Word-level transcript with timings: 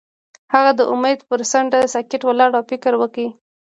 هغه 0.53 0.71
د 0.79 0.81
امید 0.93 1.19
پر 1.29 1.39
څنډه 1.51 1.79
ساکت 1.93 2.21
ولاړ 2.25 2.51
او 2.57 2.63
فکر 2.71 2.93
وکړ. 2.97 3.25